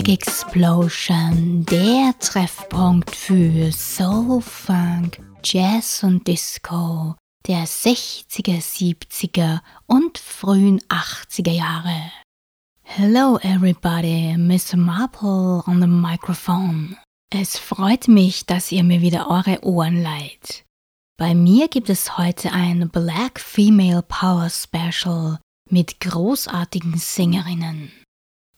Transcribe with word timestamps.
Black 0.00 0.08
Explosion, 0.08 1.66
der 1.70 2.18
Disco 6.30 7.16
der 7.48 7.66
60er, 7.66 8.60
70er 8.62 9.62
und 9.86 10.16
frühen 10.16 10.80
80er 10.82 11.50
Jahre. 11.50 12.12
Hello 12.84 13.36
everybody, 13.38 14.36
Miss 14.38 14.72
Marple 14.76 15.64
on 15.66 15.80
the 15.80 15.88
microphone. 15.88 16.96
Es 17.34 17.58
freut 17.58 18.06
mich, 18.06 18.46
dass 18.46 18.70
ihr 18.70 18.84
mir 18.84 19.00
wieder 19.00 19.28
eure 19.28 19.64
Ohren 19.64 20.00
leiht. 20.00 20.64
Bei 21.18 21.34
mir 21.34 21.66
gibt 21.66 21.90
es 21.90 22.16
heute 22.16 22.52
ein 22.52 22.90
Black 22.90 23.40
Female 23.40 24.02
Power 24.02 24.50
Special 24.50 25.40
mit 25.68 25.98
großartigen 25.98 26.96
Sängerinnen. 26.96 27.90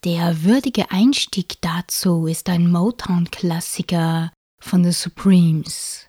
Der 0.04 0.42
würdige 0.42 0.90
Einstieg 0.90 1.56
dazu 1.62 2.26
ist 2.26 2.50
ein 2.50 2.70
Motown-Klassiker 2.70 4.30
von 4.60 4.84
The 4.84 4.92
Supremes. 4.92 6.06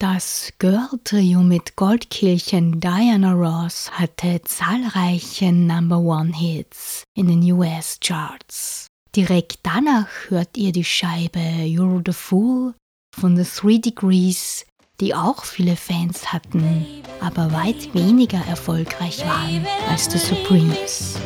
Das 0.00 0.52
Girl-Trio 0.60 1.40
mit 1.40 1.74
Goldkehlchen 1.74 2.78
Diana 2.78 3.32
Ross 3.32 3.90
hatte 3.90 4.40
zahlreiche 4.44 5.52
Number 5.52 5.98
One-Hits 5.98 7.02
in 7.16 7.26
den 7.26 7.42
US-Charts. 7.50 8.86
Direkt 9.16 9.58
danach 9.64 10.06
hört 10.28 10.56
ihr 10.56 10.70
die 10.70 10.84
Scheibe 10.84 11.40
You're 11.40 12.00
the 12.06 12.12
Fool 12.12 12.74
von 13.12 13.36
The 13.36 13.42
Three 13.42 13.80
Degrees, 13.80 14.64
die 15.00 15.16
auch 15.16 15.44
viele 15.44 15.74
Fans 15.74 16.32
hatten, 16.32 16.86
aber 17.20 17.50
weit 17.50 17.92
weniger 17.92 18.46
erfolgreich 18.46 19.26
waren 19.26 19.66
als 19.90 20.08
The 20.12 20.18
Supremes. 20.18 21.18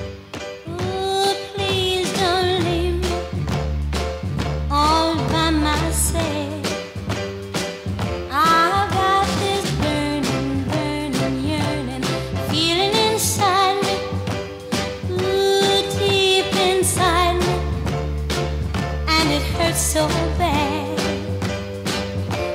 So 19.93 20.09
bad. 20.39 20.89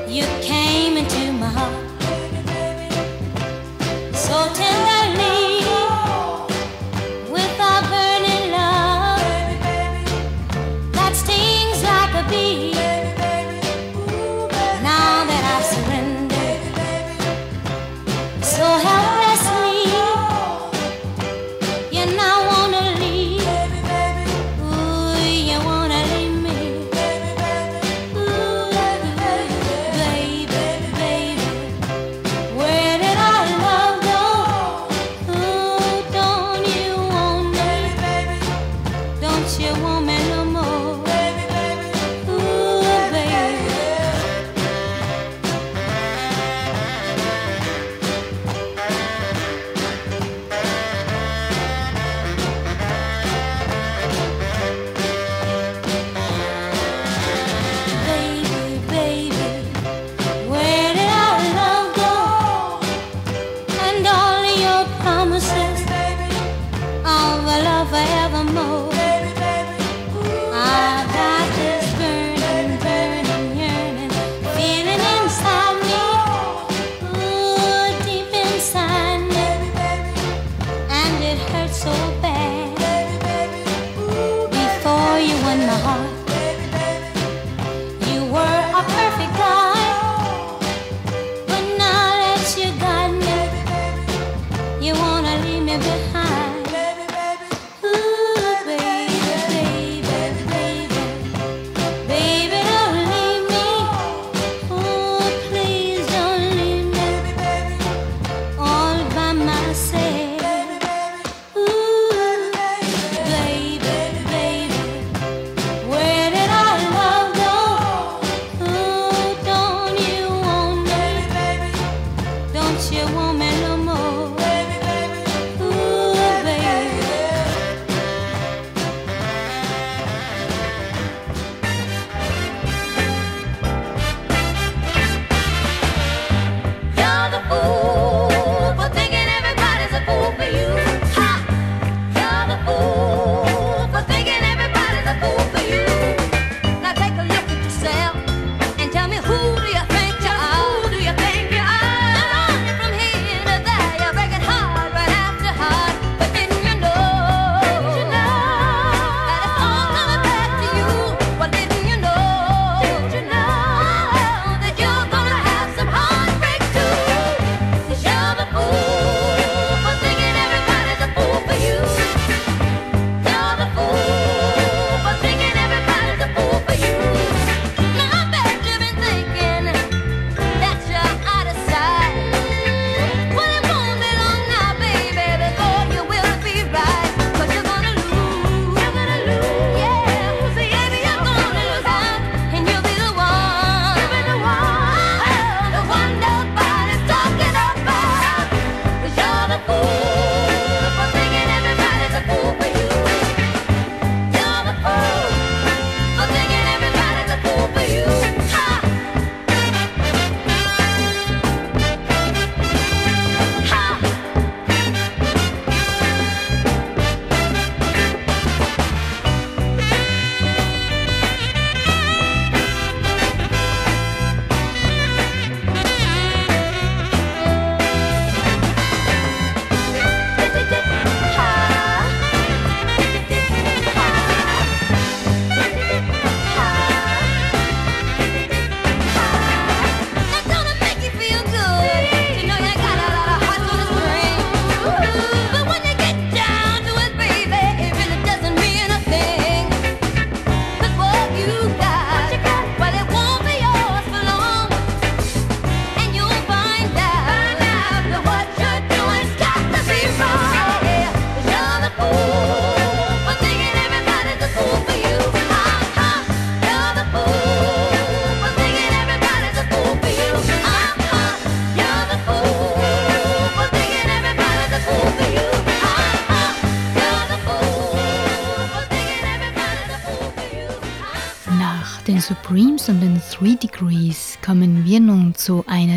You 0.10 0.26
came 0.42 0.98
into 0.98 1.32
my 1.34 1.50
heart 1.50 1.76
so 4.16 4.50
tenderly 4.56 4.77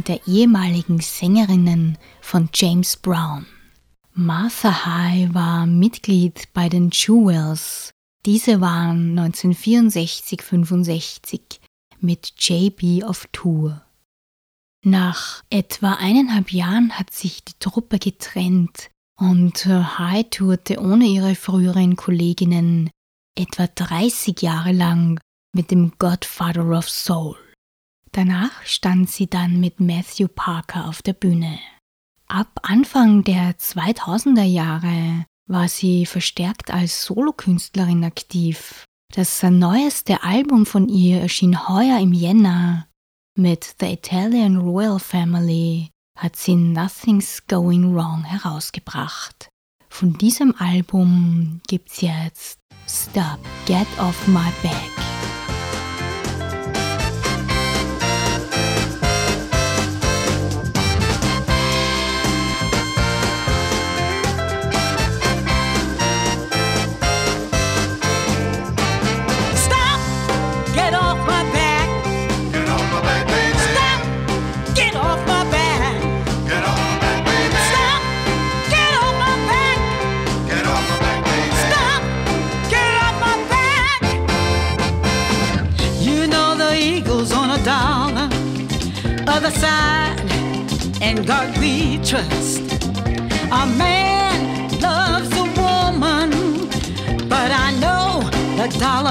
eine 0.01 0.03
der 0.03 0.27
ehemaligen 0.27 0.99
Sängerinnen 1.01 1.99
von 2.23 2.49
James 2.55 2.97
Brown. 2.97 3.45
Martha 4.15 4.87
High 4.87 5.35
war 5.35 5.67
Mitglied 5.67 6.49
bei 6.55 6.71
den 6.71 6.89
Jewels. 6.91 7.91
Diese 8.25 8.63
waren 8.63 9.19
1964-65 9.19 11.59
mit 12.01 12.33
JB 12.39 13.05
auf 13.05 13.29
Tour. 13.33 13.83
Nach 14.85 15.43
etwa 15.51 15.95
eineinhalb 15.95 16.53
Jahren 16.53 16.97
hat 16.99 17.13
sich 17.13 17.45
die 17.45 17.59
Truppe 17.59 17.99
getrennt 17.99 18.89
und 19.19 19.67
äh, 19.67 19.83
High 19.83 20.31
tourte 20.31 20.81
ohne 20.81 21.05
ihre 21.05 21.35
früheren 21.35 21.97
Kolleginnen 21.97 22.89
etwa 23.37 23.67
30 23.67 24.41
Jahre 24.41 24.73
lang 24.73 25.21
mit 25.55 25.71
dem 25.71 25.93
Godfather 25.99 26.71
of 26.71 26.89
Soul. 26.89 27.37
Danach 28.13 28.63
stand 28.65 29.09
sie 29.11 29.29
dann 29.29 29.61
mit 29.61 29.81
Matthew 29.81 30.29
Parker 30.29 30.89
auf 30.89 31.03
der 31.03 31.13
Bühne. 31.13 31.59
Ab 32.27 32.61
Anfang 32.63 33.25
der 33.25 33.57
2000er 33.57 34.45
Jahre 34.45 35.25
war 35.47 35.69
sie 35.69 36.07
verstärkt 36.07 36.71
als 36.71 37.05
Solokünstlerin 37.05 38.05
aktiv. 38.05 38.85
Das 39.13 39.43
neueste 39.43 40.23
Album 40.23 40.67
von 40.67 40.89
ihr 40.89 41.21
erschien 41.21 41.69
heuer 41.69 41.99
im 41.99 42.13
Jänner. 42.13 42.87
Mit 43.37 43.75
The 43.81 43.87
Italian 43.93 44.57
Royal 44.57 45.01
Family 45.01 45.89
hat 46.17 46.37
sie 46.37 46.55
Nothing's 46.55 47.47
Going 47.49 47.95
Wrong 47.95 48.23
herausgebracht. 48.25 49.49
Von 49.89 50.17
diesem 50.19 50.55
Album 50.57 51.61
gibt's 51.67 52.01
jetzt 52.01 52.61
Stop, 52.87 53.41
Get 53.67 53.87
Off 53.99 54.27
My 54.29 54.53
Back. 54.63 55.00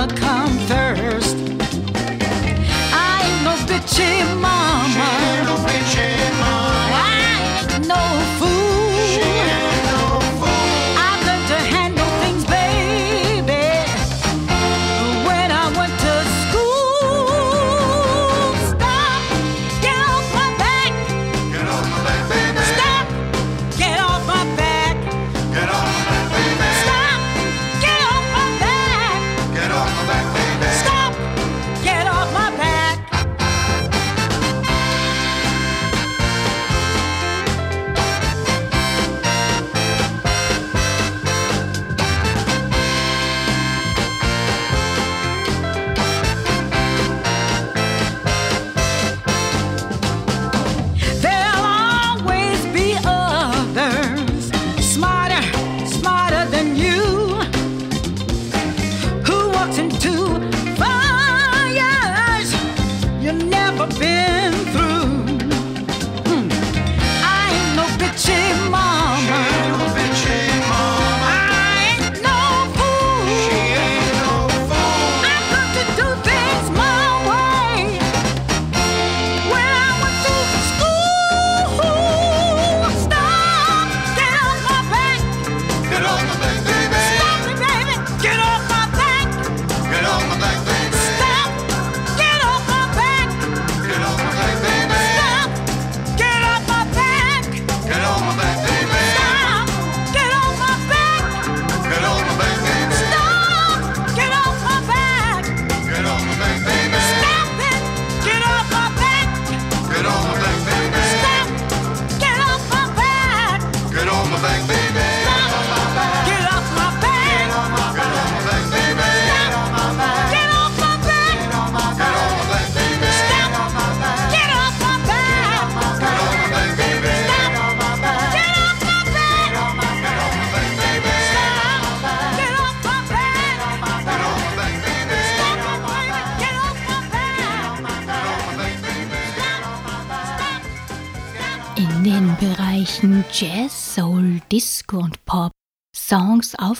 come. 0.07 0.38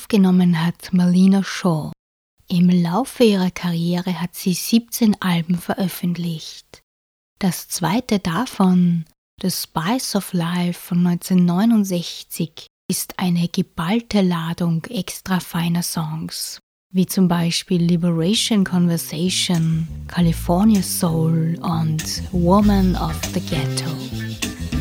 aufgenommen 0.09 0.65
hat 0.65 0.91
Marlena 0.91 1.43
Shaw. 1.43 1.91
Im 2.47 2.67
Laufe 2.69 3.23
ihrer 3.23 3.51
Karriere 3.51 4.19
hat 4.19 4.33
sie 4.33 4.53
17 4.53 5.21
Alben 5.21 5.55
veröffentlicht. 5.55 6.81
Das 7.37 7.67
zweite 7.67 8.17
davon, 8.17 9.05
The 9.39 9.51
Spice 9.51 10.15
of 10.15 10.33
Life 10.33 10.79
von 10.79 11.05
1969, 11.05 12.65
ist 12.89 13.19
eine 13.19 13.49
geballte 13.49 14.21
Ladung 14.21 14.83
extra 14.85 15.39
feiner 15.39 15.83
Songs, 15.83 16.59
wie 16.91 17.05
zum 17.05 17.27
Beispiel 17.27 17.79
Liberation 17.79 18.63
Conversation, 18.63 19.87
California 20.07 20.81
Soul 20.81 21.59
und 21.61 22.23
Woman 22.31 22.95
of 22.95 23.13
the 23.35 23.41
Ghetto. 23.41 24.78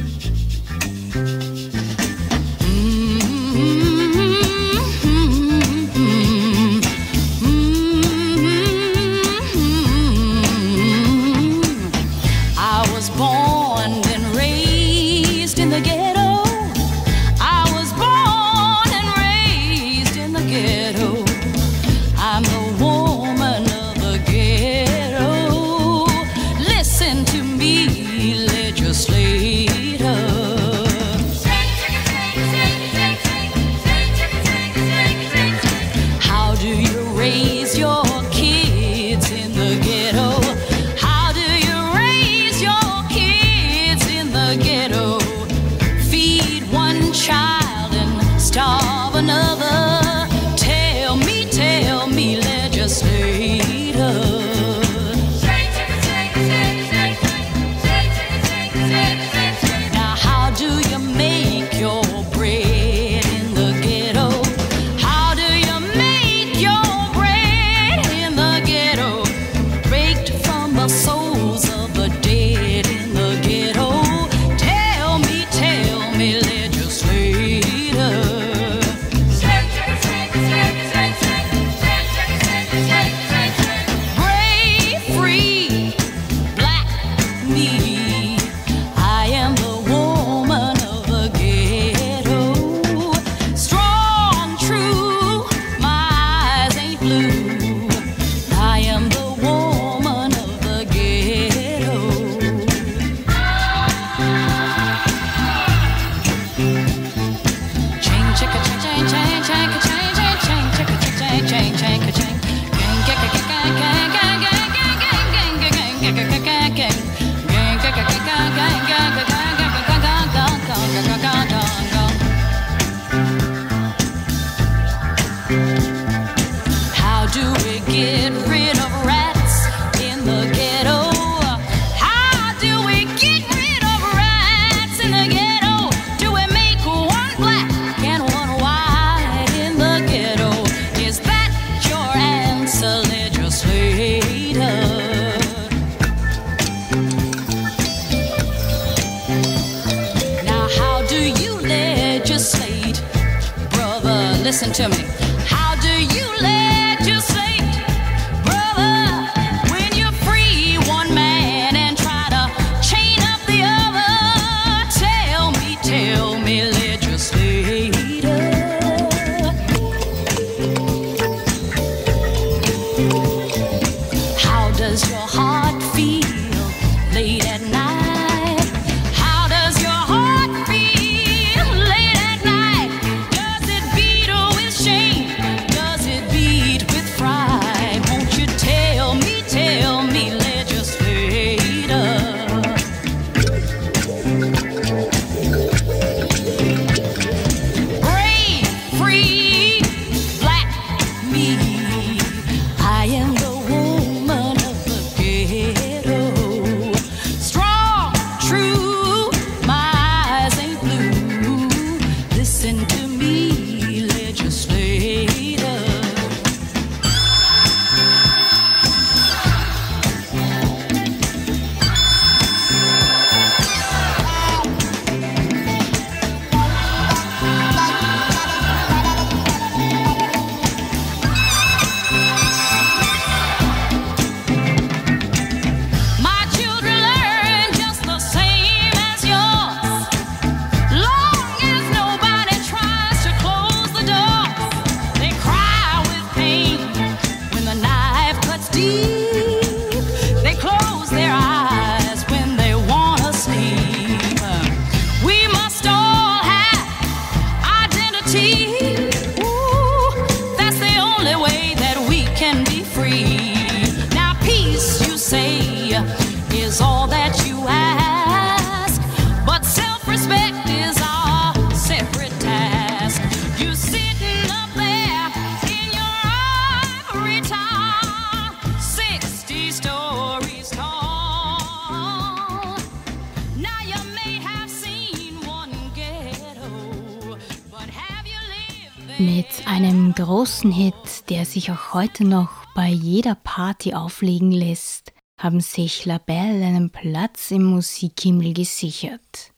sich 291.59 291.73
auch 291.73 291.93
heute 291.93 292.25
noch 292.25 292.67
bei 292.73 292.89
jeder 292.89 293.35
Party 293.35 293.93
auflegen 293.93 294.53
lässt, 294.53 295.13
haben 295.41 295.61
sich 295.61 296.05
Labelle 296.05 296.65
einen 296.65 296.91
Platz 296.91 297.51
im 297.51 297.65
Musikhimmel 297.65 298.55
gesichert. 298.55 299.53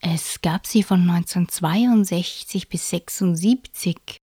Es 0.00 0.42
gab 0.42 0.66
sie 0.66 0.82
von 0.82 1.08
1962 1.08 2.68
bis 2.68 2.92
1976. 2.92 4.18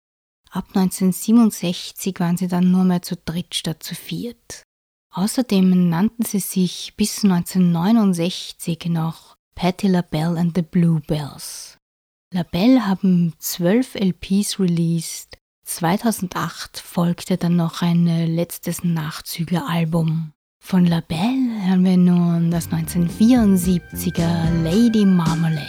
Ab 0.51 0.65
1967 0.75 2.19
waren 2.19 2.37
sie 2.37 2.47
dann 2.47 2.69
nur 2.69 2.83
mehr 2.83 3.01
zu 3.01 3.15
dritt 3.15 3.55
statt 3.55 3.81
zu 3.81 3.95
viert. 3.95 4.61
Außerdem 5.11 5.89
nannten 5.89 6.25
sie 6.25 6.39
sich 6.39 6.93
bis 6.95 7.23
1969 7.23 8.85
noch 8.89 9.33
Patti 9.55 9.87
LaBelle 9.87 10.39
and 10.39 10.55
the 10.55 10.61
Bluebells. 10.61 11.77
LaBelle 12.31 12.85
haben 12.85 13.33
zwölf 13.39 13.95
LPs 13.95 14.59
released 14.59 15.39
2008 15.63 16.77
folgte 16.79 17.37
dann 17.37 17.55
noch 17.55 17.81
ein 17.81 18.05
äh, 18.07 18.25
letztes 18.25 18.83
Nachzügleralbum. 18.83 20.33
Von 20.59 20.85
Labelle 20.85 21.67
hören 21.67 21.83
wir 21.83 21.97
nun 21.97 22.51
das 22.51 22.69
1974er 22.69 24.63
Lady 24.63 25.05
Marmalade. 25.05 25.67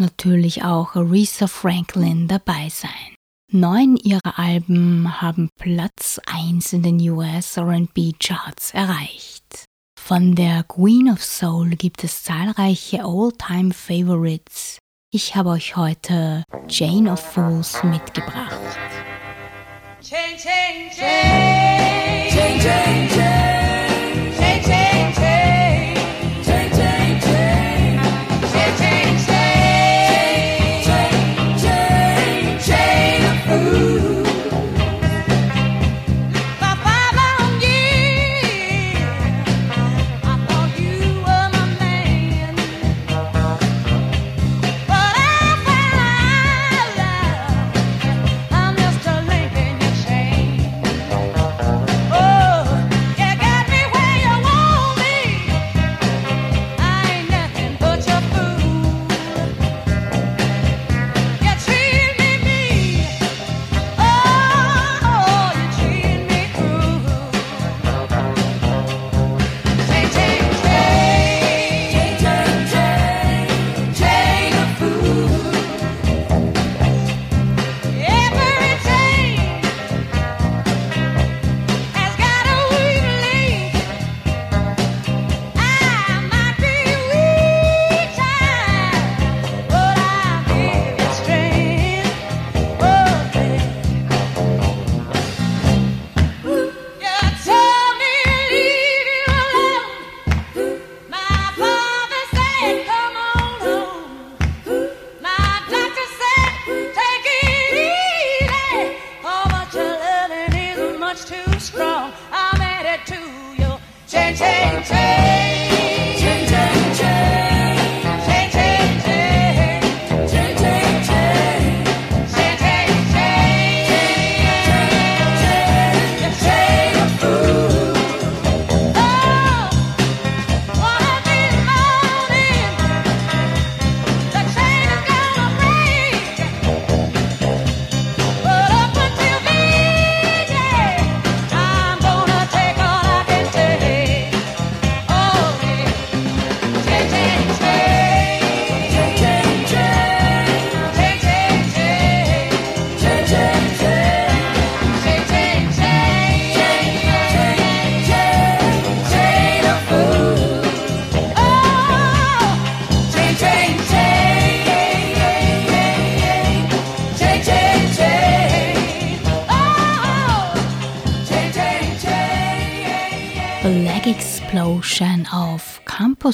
natürlich 0.00 0.64
auch 0.64 0.94
Aretha 0.94 1.46
Franklin 1.46 2.26
dabei 2.28 2.68
sein. 2.70 3.14
Neun 3.50 3.96
ihrer 3.96 4.38
Alben 4.38 5.22
haben 5.22 5.48
Platz 5.58 6.20
1 6.26 6.74
in 6.74 6.82
den 6.82 7.00
US 7.10 7.56
RB 7.56 8.12
Charts 8.18 8.74
erreicht. 8.74 9.64
Von 9.98 10.34
der 10.34 10.64
Queen 10.64 11.10
of 11.10 11.24
Soul 11.24 11.70
gibt 11.70 12.04
es 12.04 12.24
zahlreiche 12.24 13.04
All-Time 13.04 13.72
Favorites. 13.72 14.78
Ich 15.10 15.34
habe 15.34 15.48
euch 15.50 15.76
heute 15.76 16.44
Jane 16.68 17.10
of 17.10 17.20
Fools 17.20 17.82
mitgebracht. 17.82 18.60
Jane, 20.02 20.36
Jane, 20.38 20.90
Jane. 20.96 21.48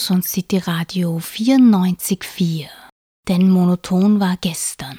Campus 0.05 0.11
und 0.11 0.25
City 0.25 0.59
Radio 0.59 1.19
94.4. 1.19 2.67
Denn 3.29 3.49
monoton 3.49 4.21
war 4.21 4.37
gestern. 4.40 4.99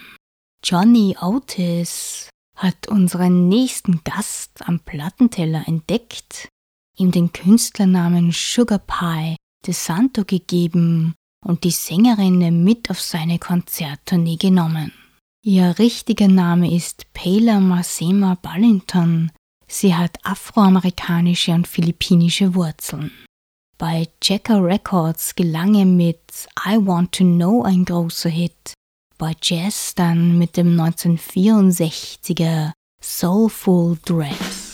Johnny 0.63 1.15
Otis 1.21 2.29
hat 2.55 2.87
unseren 2.87 3.47
nächsten 3.47 4.03
Gast 4.03 4.67
am 4.67 4.79
Plattenteller 4.79 5.67
entdeckt, 5.67 6.49
ihm 6.97 7.11
den 7.11 7.31
Künstlernamen 7.31 8.31
Sugar 8.31 8.79
Pie 8.79 9.35
de 9.65 9.73
Santo 9.73 10.23
gegeben 10.25 11.13
und 11.45 11.63
die 11.63 11.71
Sängerin 11.71 12.63
mit 12.63 12.89
auf 12.89 13.01
seine 13.01 13.37
Konzerttournee 13.37 14.37
genommen. 14.37 14.91
Ihr 15.43 15.77
richtiger 15.77 16.27
Name 16.27 16.73
ist 16.73 17.13
Pela 17.13 17.59
Masema 17.59 18.37
Ballinton. 18.41 19.31
Sie 19.67 19.93
hat 19.93 20.17
afroamerikanische 20.23 21.51
und 21.51 21.67
philippinische 21.67 22.55
Wurzeln. 22.55 23.11
Bei 23.77 24.07
Checker 24.21 24.63
Records 24.63 25.35
gelang 25.35 25.75
er 25.75 25.85
mit 25.85 26.47
I 26.65 26.77
Want 26.77 27.11
to 27.11 27.25
Know 27.25 27.63
ein 27.63 27.83
großer 27.83 28.29
Hit, 28.29 28.73
bei 29.17 29.33
Jazz 29.41 29.93
dann 29.95 30.37
mit 30.37 30.55
dem 30.55 30.79
1964er 30.79 32.71
Soulful 33.01 33.97
Dress. 34.05 34.64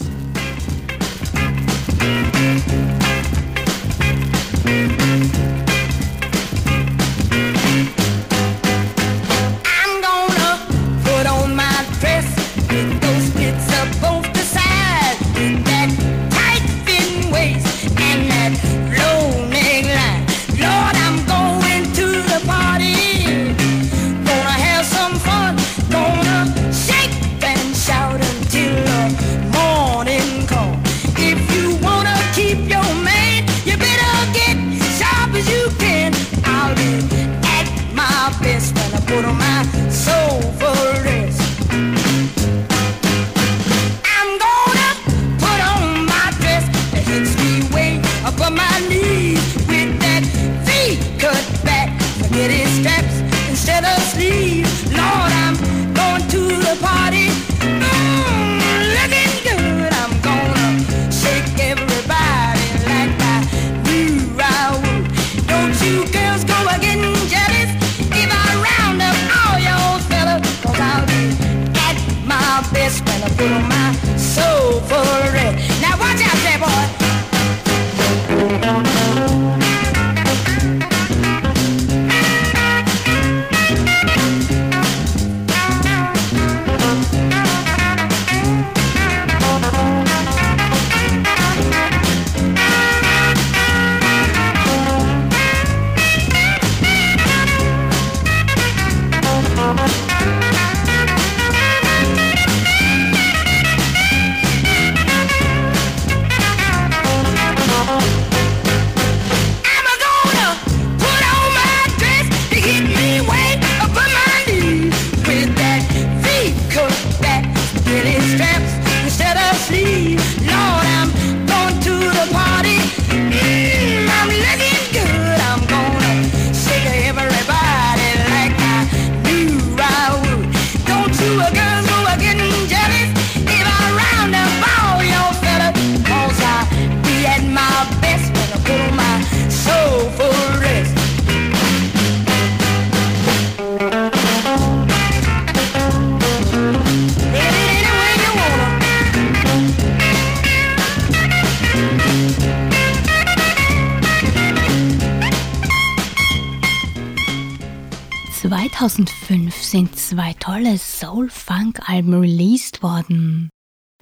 2005 158.92 159.56
sind 159.56 159.98
zwei 159.98 160.34
tolle 160.34 160.78
Soul-Funk-Alben 160.78 162.14
released 162.14 162.84
worden. 162.84 163.50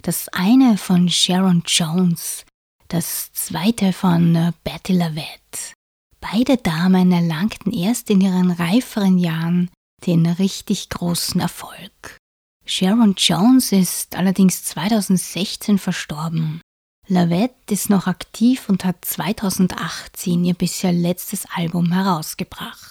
Das 0.02 0.28
eine 0.30 0.76
von 0.78 1.08
Sharon 1.08 1.62
Jones, 1.64 2.44
das 2.88 3.30
zweite 3.32 3.92
von 3.92 4.34
äh, 4.34 4.52
Betty 4.64 4.94
Lavette. 4.94 5.74
Beide 6.20 6.56
Damen 6.56 7.12
erlangten 7.12 7.72
erst 7.72 8.10
in 8.10 8.20
ihren 8.20 8.50
reiferen 8.50 9.18
Jahren 9.18 9.70
den 10.06 10.26
richtig 10.26 10.88
großen 10.88 11.40
Erfolg. 11.40 12.18
Sharon 12.66 13.14
Jones 13.16 13.70
ist 13.70 14.16
allerdings 14.16 14.64
2016 14.64 15.78
verstorben. 15.78 16.62
Lavette 17.06 17.74
ist 17.74 17.90
noch 17.90 18.08
aktiv 18.08 18.68
und 18.68 18.84
hat 18.84 19.04
2018 19.04 20.44
ihr 20.44 20.54
bisher 20.54 20.92
letztes 20.92 21.46
Album 21.54 21.92
herausgebracht. 21.92 22.89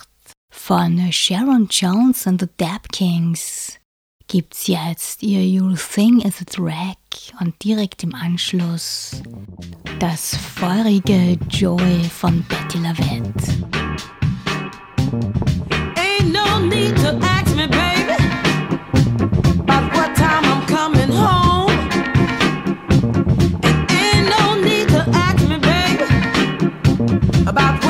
Von 0.51 1.11
Sharon 1.11 1.67
Jones 1.69 2.25
and 2.25 2.39
the 2.39 2.49
Dab 2.57 2.91
Kings 2.91 3.77
gibt's 4.27 4.67
jetzt 4.67 5.23
ihr 5.23 5.41
You'll 5.41 5.77
Thing 5.77 6.21
is 6.21 6.41
a 6.41 6.45
Drag 6.45 6.97
und 7.39 7.63
direkt 7.63 8.03
im 8.03 8.15
Anschluss 8.15 9.21
das 9.99 10.35
feurige 10.35 11.37
Joy 11.49 12.03
von 12.03 12.43
Betty 12.47 12.79
Lavette. 12.79 13.65
Ain't 15.95 16.33
no 16.33 16.59
need 16.59 16.95
to 16.97 17.17
ask 17.21 17.55
me, 17.55 17.67
baby, 17.67 18.17
about 19.61 19.93
what 19.95 20.15
time 20.15 20.45
I'm 20.45 20.65
coming 20.67 21.11
home. 21.11 21.49
about 27.49 27.83
what 27.83 27.88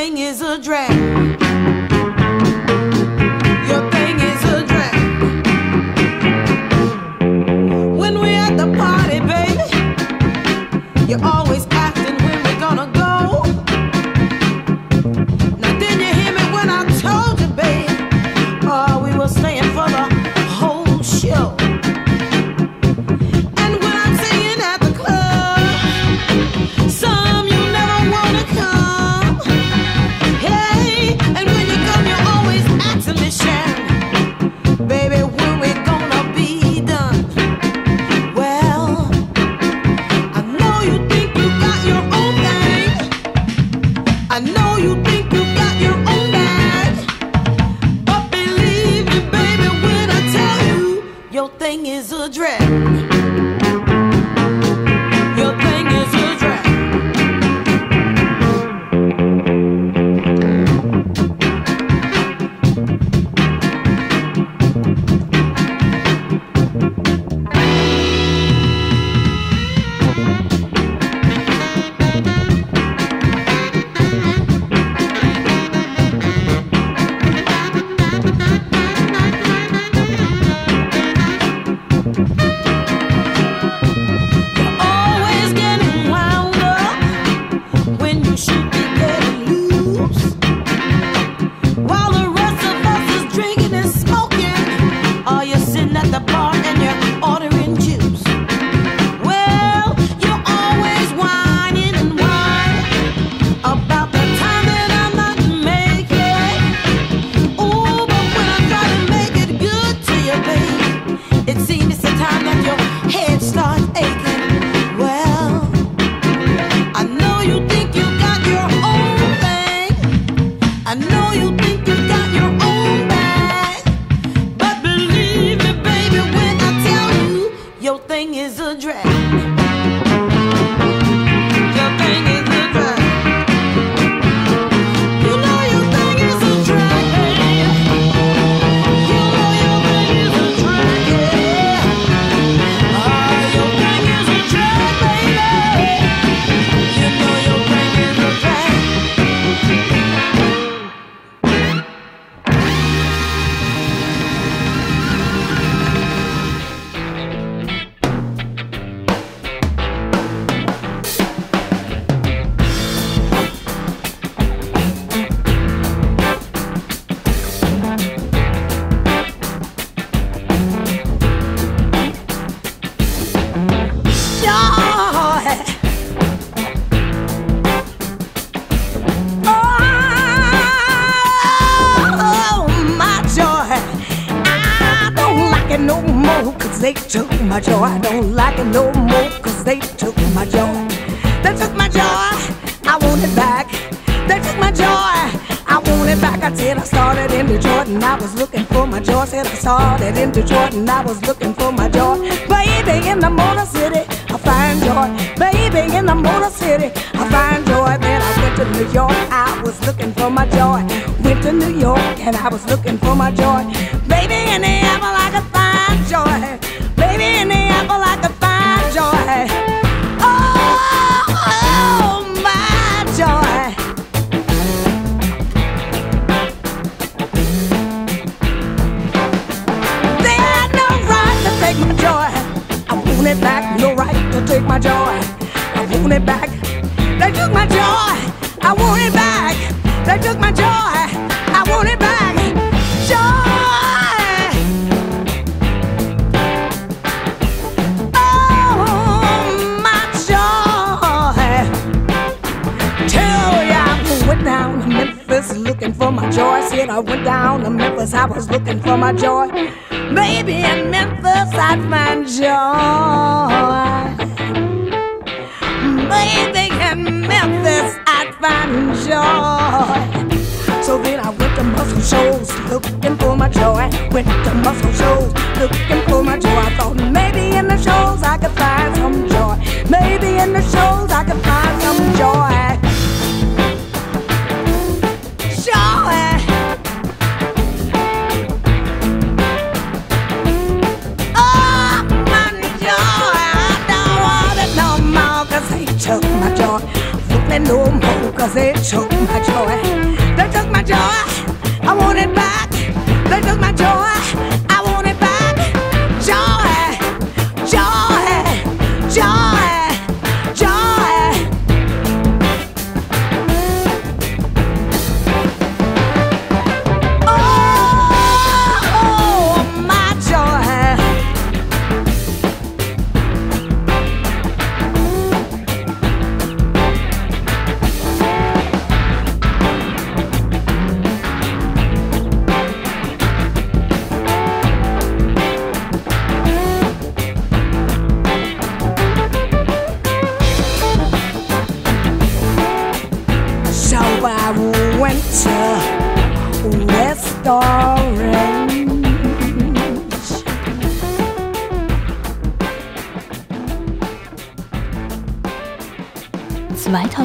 thing 0.00 0.16
is 0.16 0.40
a 0.40 0.56
drag. 0.58 1.29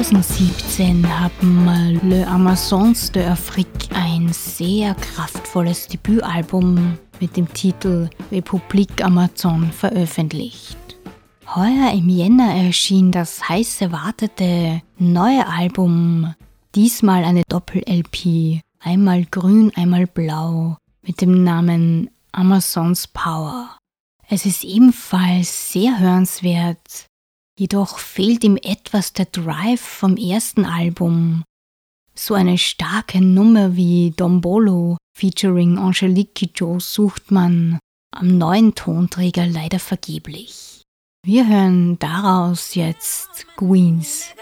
2017 0.08 1.04
haben 1.18 1.66
Le 2.08 2.24
Amazons 2.28 3.10
de 3.10 3.24
Afrique 3.24 3.88
ein 3.92 4.32
sehr 4.32 4.94
kraftvolles 4.94 5.88
Debütalbum 5.88 6.96
mit 7.18 7.36
dem 7.36 7.52
Titel 7.52 8.08
Republik 8.30 9.04
Amazon 9.04 9.72
veröffentlicht. 9.72 10.78
Heuer 11.56 11.90
im 11.92 12.08
Jänner 12.08 12.54
erschien 12.54 13.10
das 13.10 13.48
heiß 13.48 13.80
erwartete 13.80 14.80
neue 14.96 15.44
Album, 15.44 16.32
diesmal 16.76 17.24
eine 17.24 17.42
Doppel-LP, 17.48 18.60
einmal 18.78 19.24
grün, 19.24 19.72
einmal 19.74 20.06
blau, 20.06 20.76
mit 21.02 21.20
dem 21.20 21.42
Namen 21.42 22.10
Amazons 22.30 23.08
Power. 23.08 23.76
Es 24.28 24.46
ist 24.46 24.62
ebenfalls 24.62 25.72
sehr 25.72 25.98
hörenswert, 25.98 27.06
Jedoch 27.58 27.98
fehlt 27.98 28.44
ihm 28.44 28.58
etwas 28.62 29.12
der 29.12 29.26
Drive 29.26 29.80
vom 29.80 30.16
ersten 30.16 30.64
Album. 30.66 31.42
So 32.14 32.34
eine 32.34 32.58
starke 32.58 33.20
Nummer 33.20 33.76
wie 33.76 34.12
Dombolo 34.16 34.98
featuring 35.16 35.78
Angelique 35.78 36.34
Kidjo 36.34 36.80
sucht 36.80 37.30
man 37.30 37.78
am 38.14 38.38
neuen 38.38 38.74
Tonträger 38.74 39.46
leider 39.46 39.78
vergeblich. 39.78 40.82
Wir 41.24 41.48
hören 41.48 41.98
daraus 41.98 42.74
jetzt 42.74 43.46
Queens 43.56 44.34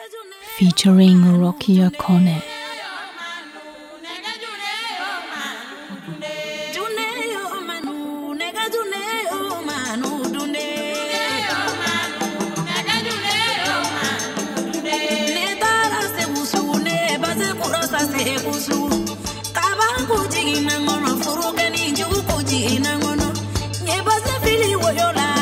featuring 0.56 1.40
Rocky 1.40 1.80
O'Connor. 1.82 2.42
kabankutigina 19.56 20.74
ŋɔnɔ 20.86 21.10
furu 21.22 21.48
kɛni 21.58 21.82
jugu 21.96 22.18
kutigina 22.28 22.92
ŋɔnɔ 23.02 23.28
ɲɛbasa 23.86 24.34
fili 24.42 24.70
woyola. 24.82 25.33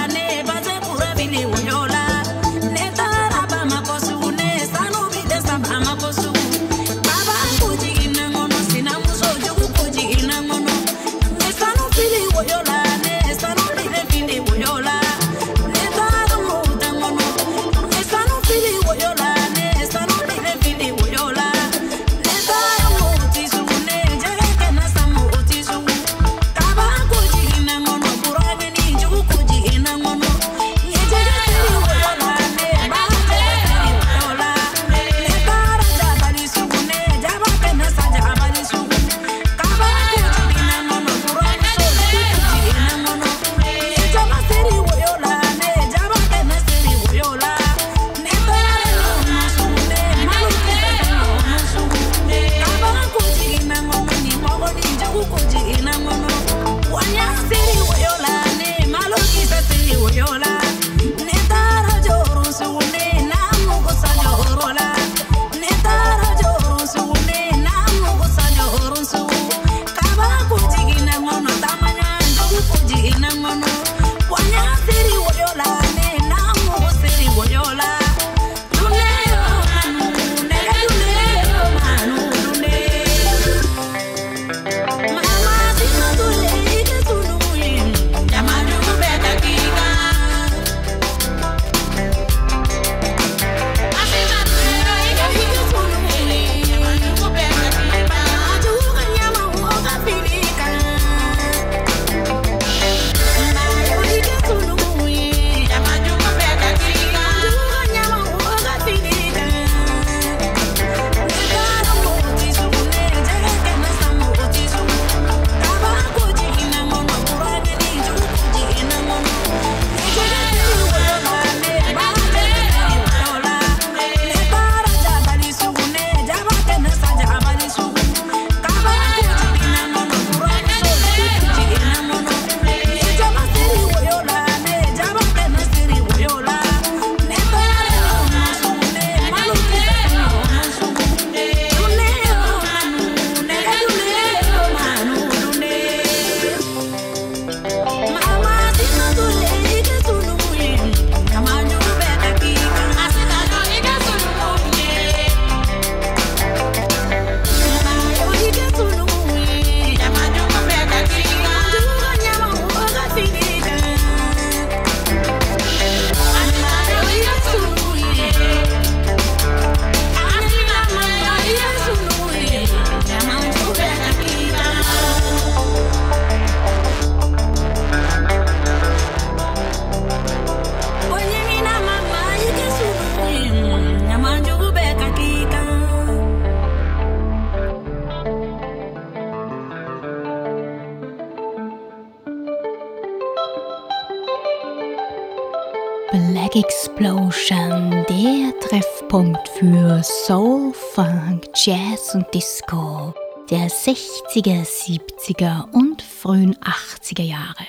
60er, 203.85 204.65
70er 204.65 205.69
und 205.73 206.03
frühen 206.03 206.55
80er 206.55 207.25
Jahre. 207.25 207.67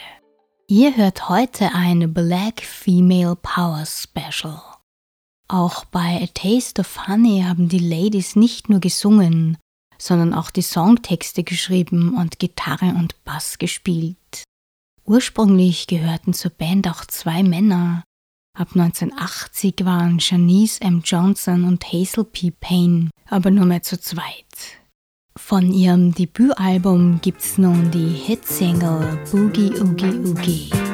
Ihr 0.68 0.96
hört 0.96 1.28
heute 1.28 1.74
ein 1.74 2.14
Black 2.14 2.62
Female 2.62 3.36
Power 3.36 3.84
Special. 3.88 4.62
Auch 5.48 5.86
bei 5.86 6.22
A 6.22 6.28
Taste 6.28 6.82
of 6.82 7.08
Honey 7.08 7.44
haben 7.48 7.68
die 7.68 7.80
Ladies 7.80 8.36
nicht 8.36 8.70
nur 8.70 8.80
gesungen, 8.80 9.58
sondern 9.98 10.36
auch 10.36 10.52
die 10.52 10.62
Songtexte 10.62 11.44
geschrieben 11.44 12.16
und 12.16 12.38
Gitarre 12.38 12.94
und 12.96 13.24
Bass 13.24 13.58
gespielt. 13.58 14.44
Ursprünglich 15.06 15.88
gehörten 15.88 16.34
zur 16.34 16.52
Band 16.52 16.88
auch 16.88 17.06
zwei 17.06 17.42
Männer. 17.42 18.04
Ab 18.56 18.70
1980 18.76 19.84
waren 19.84 20.20
Janice 20.20 20.78
M. 20.78 21.02
Johnson 21.04 21.64
und 21.64 21.92
Hazel 21.92 22.24
P. 22.24 22.52
Payne 22.52 23.10
aber 23.28 23.50
nur 23.50 23.66
mehr 23.66 23.82
zu 23.82 24.00
zweit. 24.00 24.83
Von 25.36 25.74
ihrem 25.74 26.14
Debütalbum 26.14 27.20
gibt's 27.22 27.58
nun 27.58 27.90
die 27.90 28.10
Hitsingle 28.10 29.20
Boogie 29.32 29.72
Oogie 29.82 30.20
Oogie. 30.26 30.93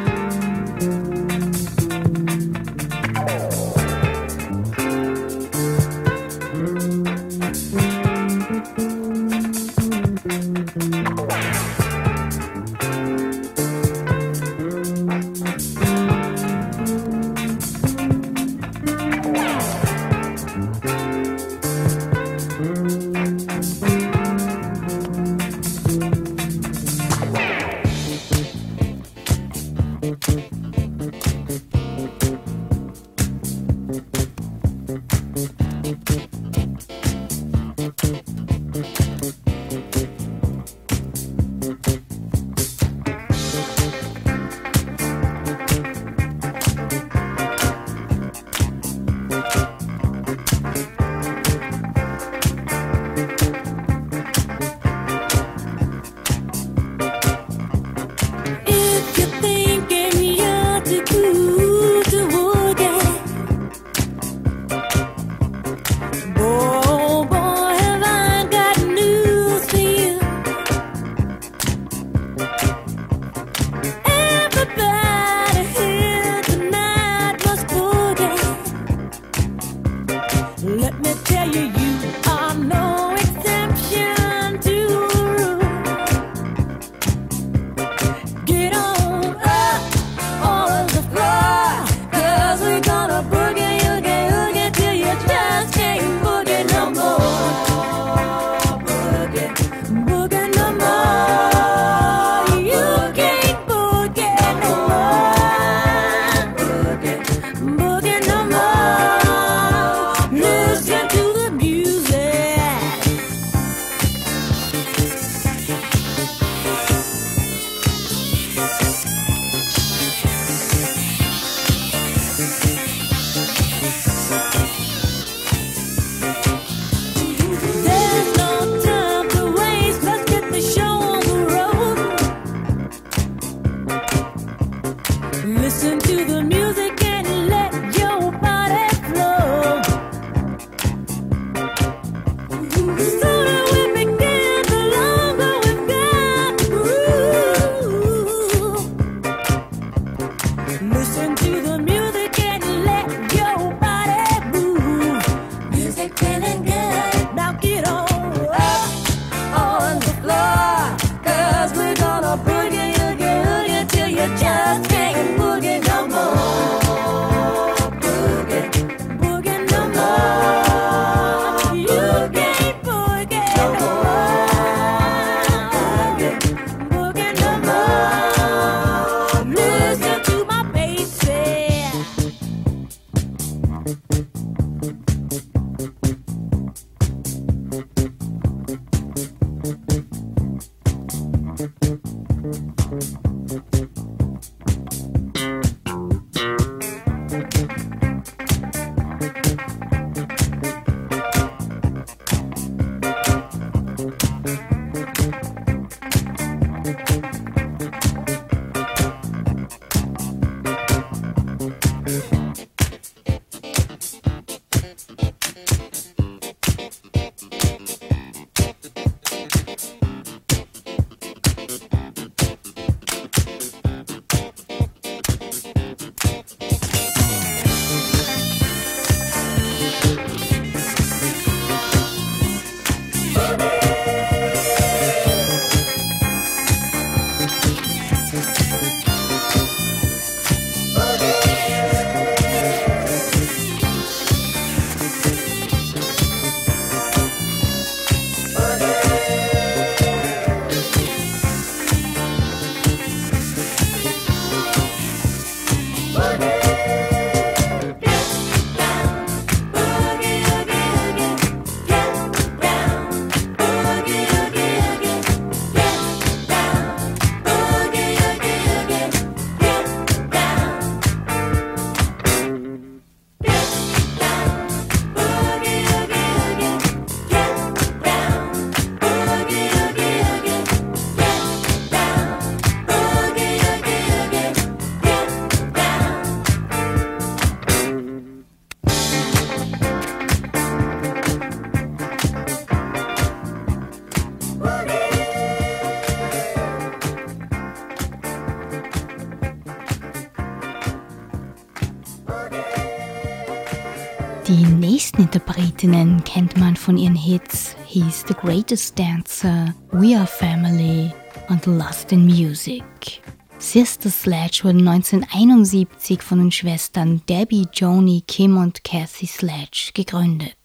Interpretinnen 305.60 306.24
kennt 306.24 306.56
man 306.58 306.78
von 306.78 306.98
ihren 306.98 307.16
Hits 307.16 307.76
He's 307.86 308.24
the 308.26 308.34
Greatest 308.34 308.98
Dancer, 308.98 309.76
We 309.92 310.18
Are 310.18 310.26
Family 310.26 311.12
und 311.50 311.66
Lost 311.66 312.14
in 312.14 312.26
Music. 312.26 313.22
Sister 313.58 314.10
Sledge 314.10 314.62
wurde 314.64 314.80
1971 314.80 316.22
von 316.22 316.40
den 316.40 316.52
Schwestern 316.54 317.22
Debbie, 317.28 317.68
Joni, 317.74 318.24
Kim 318.26 318.56
und 318.56 318.86
Kathy 318.86 319.28
Sledge 319.28 319.92
gegründet. 319.94 320.56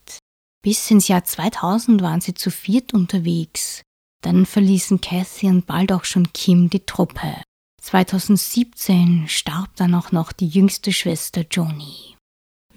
Bis 0.62 0.88
ins 0.92 1.08
Jahr 1.08 1.24
2000 1.24 2.00
waren 2.00 2.20
sie 2.20 2.34
zu 2.34 2.52
viert 2.52 2.94
unterwegs. 2.94 3.82
Dann 4.22 4.46
verließen 4.46 5.00
Kathy 5.00 5.48
und 5.48 5.66
bald 5.66 5.90
auch 5.90 6.04
schon 6.04 6.32
Kim 6.32 6.70
die 6.70 6.86
Truppe. 6.86 7.42
2017 7.80 9.24
starb 9.26 9.74
dann 9.74 9.94
auch 9.96 10.12
noch 10.12 10.30
die 10.30 10.48
jüngste 10.48 10.92
Schwester 10.92 11.44
Joni. 11.50 12.13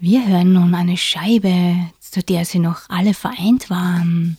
Wir 0.00 0.24
hören 0.28 0.52
nun 0.52 0.76
eine 0.76 0.96
Scheibe, 0.96 1.74
zu 1.98 2.22
der 2.22 2.44
sie 2.44 2.60
noch 2.60 2.88
alle 2.88 3.14
vereint 3.14 3.68
waren. 3.68 4.36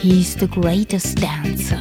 He's 0.00 0.34
the 0.40 0.48
greatest 0.48 1.22
dancer. 1.22 1.78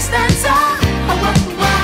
The 0.00 0.08
greatest 0.08 0.10
dancer. 0.12 0.60
Oh 1.08 1.16
what! 1.22 1.76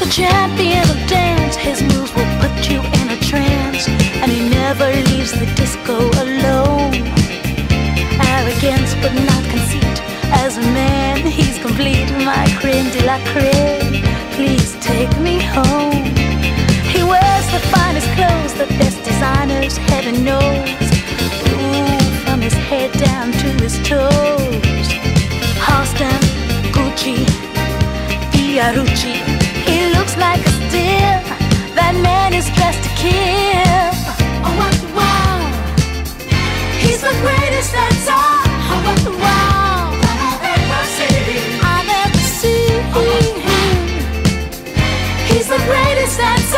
The 0.00 0.08
champion 0.10 0.88
of 0.90 1.08
dance, 1.08 1.56
his 1.56 1.82
moves 1.82 2.14
will 2.14 2.30
put 2.40 2.70
you 2.70 2.80
in 2.80 3.10
a 3.10 3.18
trance, 3.20 3.88
and 3.88 4.30
he 4.30 4.48
never 4.48 4.86
leaves 5.10 5.32
the 5.32 5.46
disco 5.56 5.98
alone. 6.22 6.94
Arrogance, 8.20 8.94
but 9.02 9.12
not 9.14 9.44
conceit. 9.50 10.00
As 10.32 10.58
a 10.58 10.62
man, 10.62 11.26
he's 11.26 11.58
complete, 11.58 12.10
my 12.24 12.46
creme 12.60 12.90
de 12.90 13.04
la 13.04 13.18
creme. 13.32 14.02
Please 14.32 14.76
take 14.80 15.18
me 15.18 15.40
home. 15.40 16.04
He 16.92 17.02
wears 17.02 17.46
the 17.50 17.60
finest 17.72 18.08
clothes, 18.16 18.54
the 18.54 18.66
best 18.78 19.02
designers, 19.04 19.76
heaven 19.76 20.24
knows. 20.24 20.68
Ooh, 21.48 22.00
from 22.24 22.40
his 22.40 22.54
head 22.54 22.92
down 22.92 23.32
to 23.32 23.48
his 23.62 23.78
toes. 23.88 25.05
Halston, 25.66 26.20
Gucci, 26.74 27.16
Fiorucci. 28.32 29.14
He 29.66 29.78
looks 29.96 30.16
like 30.16 30.42
a 30.46 30.52
steal. 30.66 31.18
That 31.78 31.94
man 32.08 32.32
is 32.32 32.46
dressed 32.56 32.82
to 32.86 32.90
kill. 33.02 33.90
Oh 34.46 34.52
what 34.60 34.76
wow! 34.96 35.38
He's 36.82 37.00
the 37.08 37.14
greatest 37.24 37.70
dancer. 37.74 38.24
Oh 38.72 38.78
what 38.86 39.02
wow! 39.22 39.90
I've 40.22 40.42
ever 40.54 40.82
seen. 40.96 41.60
I 41.62 41.78
never 41.94 42.22
see 42.40 42.62
him. 42.70 43.74
He's 45.28 45.48
the 45.48 45.60
greatest 45.68 46.16
dancer. 46.18 46.54
Oh 46.54 46.55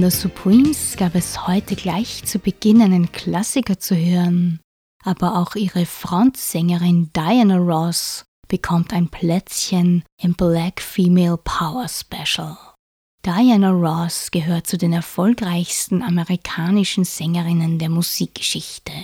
Von 0.00 0.10
The 0.10 0.16
Supremes 0.16 0.96
gab 0.96 1.14
es 1.14 1.46
heute 1.46 1.76
gleich 1.76 2.24
zu 2.24 2.38
Beginn 2.38 2.80
einen 2.80 3.12
Klassiker 3.12 3.78
zu 3.78 3.94
hören. 3.94 4.58
Aber 5.04 5.36
auch 5.36 5.56
ihre 5.56 5.84
Frontsängerin 5.84 7.10
Diana 7.12 7.58
Ross 7.58 8.24
bekommt 8.48 8.94
ein 8.94 9.10
Plätzchen 9.10 10.02
im 10.18 10.32
Black 10.32 10.80
Female 10.80 11.36
Power 11.36 11.86
Special. 11.86 12.56
Diana 13.26 13.72
Ross 13.72 14.30
gehört 14.30 14.66
zu 14.66 14.78
den 14.78 14.94
erfolgreichsten 14.94 16.02
amerikanischen 16.02 17.04
Sängerinnen 17.04 17.78
der 17.78 17.90
Musikgeschichte. 17.90 18.94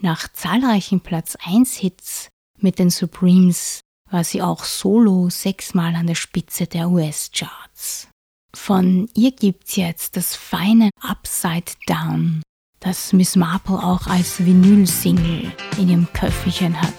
Nach 0.00 0.32
zahlreichen 0.32 1.00
Platz 1.00 1.36
1 1.44 1.76
Hits 1.76 2.30
mit 2.58 2.78
den 2.78 2.88
Supremes 2.88 3.80
war 4.10 4.24
sie 4.24 4.40
auch 4.40 4.64
solo 4.64 5.28
sechsmal 5.28 5.94
an 5.94 6.06
der 6.06 6.14
Spitze 6.14 6.66
der 6.66 6.88
US-Charts. 6.88 8.08
Von 8.54 9.08
ihr 9.14 9.32
gibt's 9.32 9.76
jetzt 9.76 10.16
das 10.16 10.36
feine 10.36 10.90
Upside 11.00 11.72
Down, 11.86 12.42
das 12.80 13.12
Miss 13.12 13.36
Marple 13.36 13.76
auch 13.76 14.06
als 14.06 14.44
Vinyl-Single 14.44 15.52
in 15.78 15.88
ihrem 15.88 16.12
Köfferchen 16.12 16.80
hat. 16.80 16.94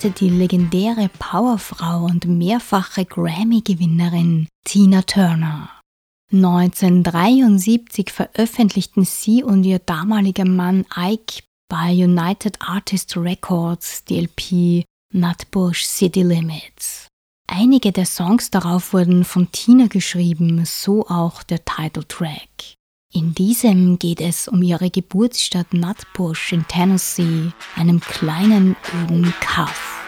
hatte 0.00 0.12
die 0.12 0.30
legendäre 0.30 1.10
Powerfrau 1.18 2.06
und 2.06 2.24
mehrfache 2.24 3.04
Grammy-Gewinnerin 3.04 4.48
Tina 4.64 5.02
Turner. 5.02 5.68
1973 6.32 8.08
veröffentlichten 8.08 9.04
sie 9.04 9.42
und 9.42 9.62
ihr 9.64 9.78
damaliger 9.78 10.46
Mann 10.46 10.86
Ike 10.96 11.42
bei 11.68 11.92
United 11.92 12.62
Artists 12.62 13.14
Records 13.14 14.02
die 14.04 14.20
LP 14.20 14.84
Nutbush 15.12 15.84
City 15.84 16.22
Limits. 16.22 17.08
Einige 17.46 17.92
der 17.92 18.06
Songs 18.06 18.50
darauf 18.50 18.94
wurden 18.94 19.24
von 19.24 19.52
Tina 19.52 19.86
geschrieben, 19.88 20.64
so 20.64 21.06
auch 21.08 21.42
der 21.42 21.62
Titeltrack. 21.66 22.78
In 23.12 23.34
diesem 23.34 23.98
geht 23.98 24.20
es 24.20 24.46
um 24.46 24.62
ihre 24.62 24.88
Geburtsstadt 24.88 25.74
Nutbush 25.74 26.52
in 26.52 26.64
Tennessee, 26.68 27.50
einem 27.74 27.98
kleinen 27.98 28.76
öden 29.02 29.34
Kaff. 29.40 29.99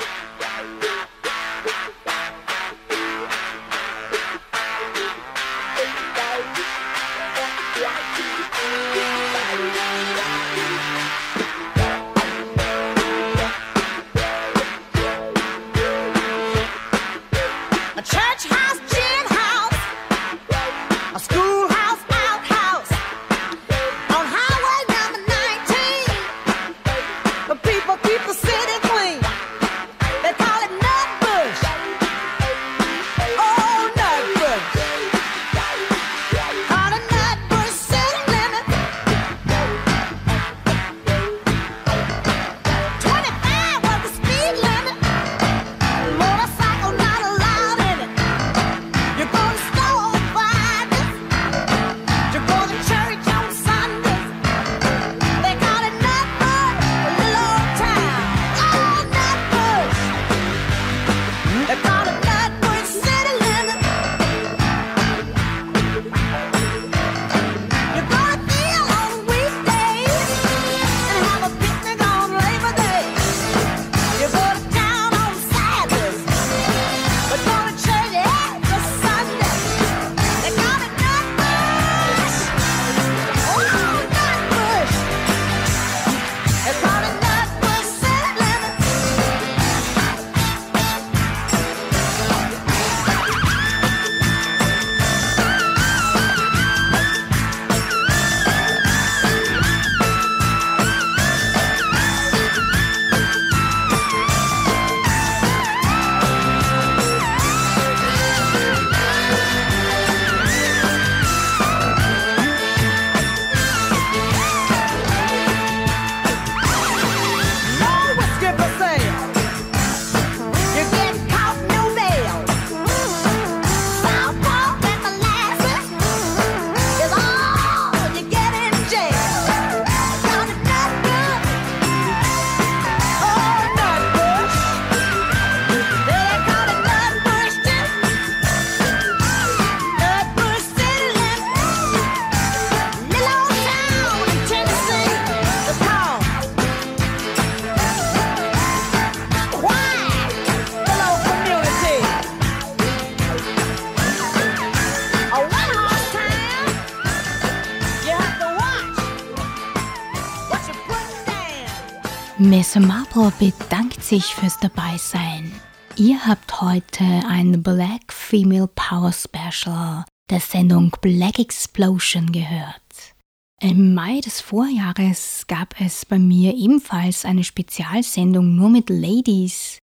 Sich 164.13 164.35
fürs 164.35 164.59
Dabeisein. 164.59 165.51
Ihr 165.97 166.27
habt 166.27 166.61
heute 166.61 167.03
ein 167.03 167.63
Black 167.63 168.13
Female 168.13 168.69
Power 168.75 169.11
Special 169.11 170.05
der 170.29 170.41
Sendung 170.41 170.95
Black 171.01 171.39
Explosion 171.39 172.31
gehört. 172.31 173.15
Im 173.63 173.95
Mai 173.95 174.21
des 174.21 174.43
Vorjahres 174.43 175.47
gab 175.49 175.81
es 175.81 176.05
bei 176.05 176.19
mir 176.19 176.55
ebenfalls 176.55 177.25
eine 177.25 177.43
Spezialsendung 177.43 178.55
nur 178.55 178.69
mit 178.69 178.91
Ladies. 178.91 179.79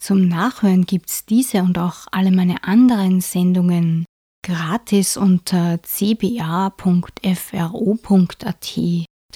Zum 0.00 0.28
Nachhören 0.28 0.86
gibt's 0.86 1.26
diese 1.26 1.60
und 1.60 1.76
auch 1.76 2.06
alle 2.10 2.30
meine 2.30 2.64
anderen 2.64 3.20
Sendungen 3.20 4.06
gratis 4.42 5.18
unter 5.18 5.78
cba.fro.at. 5.82 6.72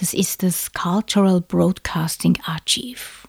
Das 0.00 0.14
ist 0.14 0.42
das 0.42 0.72
Cultural 0.72 1.42
Broadcasting 1.42 2.38
Archive. 2.46 3.27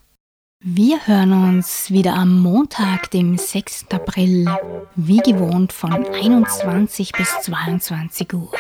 Wir 0.62 1.08
hören 1.08 1.32
uns 1.32 1.90
wieder 1.90 2.16
am 2.16 2.42
Montag, 2.42 3.10
dem 3.12 3.38
6. 3.38 3.86
April, 3.92 4.46
wie 4.94 5.20
gewohnt 5.20 5.72
von 5.72 5.94
21 5.94 7.14
bis 7.14 7.40
22 7.44 8.34
Uhr. 8.34 8.52